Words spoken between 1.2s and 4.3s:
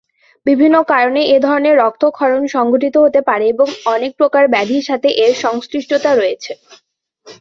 এ ধরনের রক্তক্ষরণ সংঘটিত হতে পারে এবং অনেক